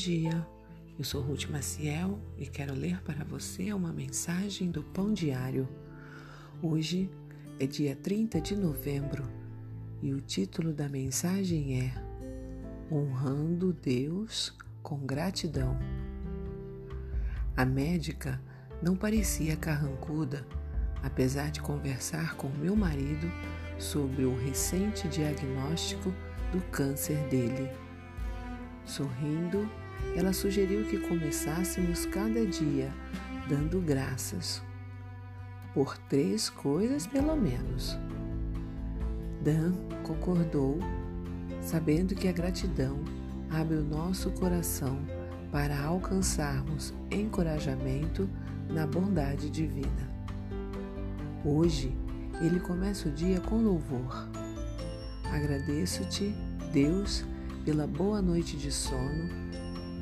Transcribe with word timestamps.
dia. 0.00 0.46
Eu 0.98 1.04
sou 1.04 1.20
Ruth 1.20 1.44
Maciel 1.50 2.18
e 2.38 2.46
quero 2.46 2.72
ler 2.72 3.02
para 3.02 3.22
você 3.22 3.70
uma 3.70 3.92
mensagem 3.92 4.70
do 4.70 4.82
Pão 4.82 5.12
Diário. 5.12 5.68
Hoje 6.62 7.10
é 7.58 7.66
dia 7.66 7.94
30 7.94 8.40
de 8.40 8.56
novembro 8.56 9.28
e 10.00 10.14
o 10.14 10.20
título 10.22 10.72
da 10.72 10.88
mensagem 10.88 11.82
é 11.82 11.92
Honrando 12.90 13.74
Deus 13.74 14.56
com 14.82 14.96
Gratidão. 15.00 15.78
A 17.54 17.66
médica 17.66 18.40
não 18.82 18.96
parecia 18.96 19.54
carrancuda, 19.54 20.46
apesar 21.02 21.50
de 21.50 21.60
conversar 21.60 22.36
com 22.36 22.48
meu 22.48 22.74
marido 22.74 23.30
sobre 23.78 24.24
o 24.24 24.34
recente 24.34 25.06
diagnóstico 25.08 26.10
do 26.52 26.62
câncer 26.70 27.18
dele. 27.28 27.68
Sorrindo, 28.86 29.70
ela 30.16 30.32
sugeriu 30.32 30.84
que 30.84 30.98
começássemos 30.98 32.06
cada 32.06 32.44
dia 32.44 32.92
dando 33.48 33.80
graças. 33.80 34.62
Por 35.74 35.96
três 35.96 36.48
coisas, 36.50 37.06
pelo 37.06 37.36
menos. 37.36 37.98
Dan 39.42 39.72
concordou, 40.02 40.78
sabendo 41.60 42.14
que 42.14 42.28
a 42.28 42.32
gratidão 42.32 42.98
abre 43.50 43.76
o 43.76 43.84
nosso 43.84 44.30
coração 44.32 44.98
para 45.50 45.80
alcançarmos 45.82 46.94
encorajamento 47.10 48.28
na 48.68 48.86
bondade 48.86 49.50
divina. 49.50 50.10
Hoje, 51.44 51.92
ele 52.40 52.60
começa 52.60 53.08
o 53.08 53.12
dia 53.12 53.40
com 53.40 53.56
louvor. 53.56 54.28
Agradeço-te, 55.32 56.34
Deus, 56.72 57.24
pela 57.64 57.86
boa 57.86 58.22
noite 58.22 58.56
de 58.56 58.70
sono, 58.70 59.28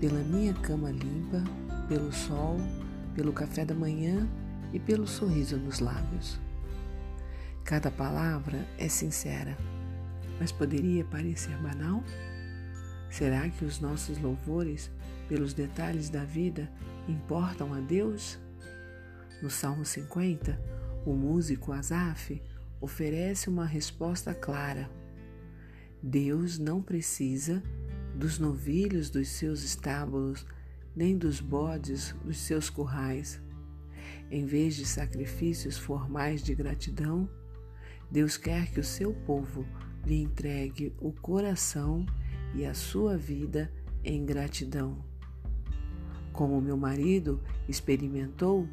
pela 0.00 0.20
minha 0.20 0.54
cama 0.54 0.90
limpa, 0.90 1.44
pelo 1.86 2.10
sol, 2.10 2.56
pelo 3.14 3.34
café 3.34 3.66
da 3.66 3.74
manhã 3.74 4.26
e 4.72 4.80
pelo 4.80 5.06
sorriso 5.06 5.58
nos 5.58 5.78
lábios. 5.78 6.40
Cada 7.64 7.90
palavra 7.90 8.66
é 8.78 8.88
sincera, 8.88 9.56
mas 10.40 10.50
poderia 10.50 11.04
parecer 11.04 11.54
banal? 11.58 12.02
Será 13.10 13.46
que 13.50 13.64
os 13.64 13.78
nossos 13.78 14.16
louvores 14.18 14.90
pelos 15.28 15.52
detalhes 15.52 16.08
da 16.08 16.24
vida 16.24 16.72
importam 17.06 17.74
a 17.74 17.80
Deus? 17.80 18.38
No 19.42 19.50
Salmo 19.50 19.84
50, 19.84 20.58
o 21.04 21.12
músico 21.12 21.72
Asaf 21.72 22.42
oferece 22.80 23.50
uma 23.50 23.66
resposta 23.66 24.32
clara 24.32 24.88
Deus 26.02 26.58
não 26.58 26.80
precisa 26.80 27.62
dos 28.20 28.38
novilhos 28.38 29.08
dos 29.08 29.28
seus 29.28 29.64
estábulos, 29.64 30.46
nem 30.94 31.16
dos 31.16 31.40
bodes 31.40 32.14
dos 32.22 32.36
seus 32.36 32.68
currais. 32.68 33.40
Em 34.30 34.44
vez 34.44 34.76
de 34.76 34.84
sacrifícios 34.84 35.78
formais 35.78 36.42
de 36.42 36.54
gratidão, 36.54 37.26
Deus 38.10 38.36
quer 38.36 38.70
que 38.70 38.78
o 38.78 38.84
seu 38.84 39.14
povo 39.14 39.66
lhe 40.04 40.20
entregue 40.20 40.94
o 41.00 41.12
coração 41.12 42.04
e 42.54 42.66
a 42.66 42.74
sua 42.74 43.16
vida 43.16 43.72
em 44.04 44.26
gratidão. 44.26 45.02
Como 46.30 46.60
meu 46.60 46.76
marido 46.76 47.40
experimentou, 47.66 48.68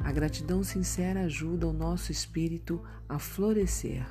a 0.00 0.12
gratidão 0.12 0.62
sincera 0.62 1.22
ajuda 1.22 1.66
o 1.66 1.72
nosso 1.72 2.12
espírito 2.12 2.82
a 3.08 3.18
florescer. 3.18 4.06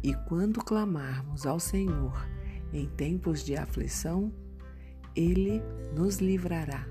E 0.00 0.14
quando 0.28 0.62
clamarmos 0.62 1.44
ao 1.44 1.58
Senhor 1.58 2.37
em 2.72 2.86
tempos 2.86 3.44
de 3.44 3.56
aflição, 3.56 4.32
Ele 5.14 5.62
nos 5.94 6.18
livrará. 6.18 6.86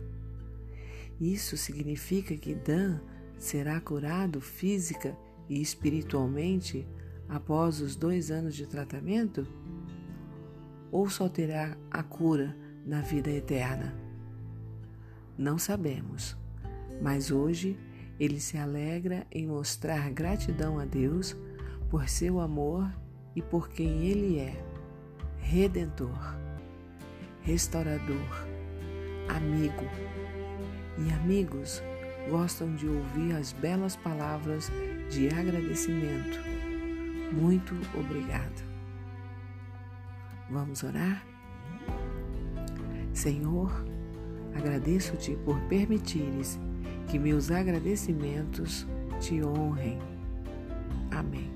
Isso 1.20 1.58
significa 1.58 2.36
que 2.36 2.54
Dan 2.54 2.99
será 3.38 3.80
curado 3.80 4.39
física 4.42 5.17
e 5.49 5.61
espiritualmente 5.61 6.88
após 7.27 7.82
os 7.82 7.95
dois 7.95 8.32
anos 8.32 8.55
de 8.55 8.67
tratamento? 8.67 9.48
Ou 10.92 11.10
só 11.10 11.27
terá 11.27 11.77
a 11.92 12.04
cura 12.04 12.55
na 12.86 13.02
vida 13.02 13.30
eterna? 13.30 13.94
Não 15.38 15.59
sabemos, 15.59 16.38
mas 17.02 17.30
hoje 17.30 17.77
ele 18.20 18.39
se 18.39 18.58
alegra 18.58 19.27
em 19.32 19.45
mostrar 19.45 20.09
gratidão 20.11 20.80
a 20.80 20.86
Deus 20.86 21.36
por 21.89 22.09
seu 22.09 22.39
amor 22.39 22.92
e 23.36 23.42
por 23.42 23.70
quem 23.70 24.08
Ele 24.08 24.39
é 24.39 24.77
redentor, 25.47 26.35
restaurador, 27.41 28.45
amigo. 29.30 29.85
E 30.97 31.13
amigos 31.13 31.81
gostam 32.30 32.75
de 32.75 32.85
ouvir 32.85 33.33
as 33.33 33.53
belas 33.53 33.95
palavras 33.95 34.69
de 35.09 35.30
agradecimento. 35.30 36.39
Muito 37.31 37.75
obrigado. 37.97 38.67
Vamos 40.49 40.83
orar? 40.83 41.25
Senhor, 43.14 43.71
agradeço-te 44.53 45.35
por 45.45 45.58
permitires 45.61 46.59
que 47.08 47.17
meus 47.17 47.52
agradecimentos 47.52 48.85
te 49.21 49.41
honrem. 49.41 49.97
Amém. 51.11 51.49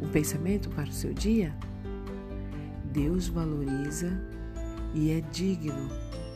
Um 0.00 0.08
pensamento 0.08 0.68
para 0.68 0.88
o 0.88 0.92
seu 0.92 1.14
dia? 1.14 1.54
Deus 2.92 3.26
valoriza 3.26 4.12
e 4.94 5.12
é 5.12 5.22
digno 5.32 5.88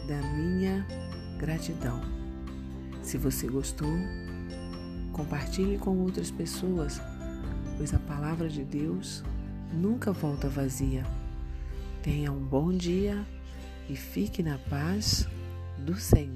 da 0.09 0.23
minha 0.33 0.87
gratidão. 1.39 2.01
Se 3.03 3.19
você 3.19 3.47
gostou, 3.47 3.93
compartilhe 5.13 5.77
com 5.77 5.99
outras 5.99 6.31
pessoas, 6.31 6.99
pois 7.77 7.93
a 7.93 7.99
palavra 7.99 8.49
de 8.49 8.65
Deus 8.65 9.23
nunca 9.71 10.13
volta 10.13 10.49
vazia. 10.49 11.05
Tenha 12.03 12.33
um 12.33 12.41
bom 12.41 12.73
dia 12.73 13.23
e 13.91 13.95
fique 13.95 14.43
na 14.43 14.57
paz 14.57 15.29
do 15.79 15.95
Senhor. 15.95 16.36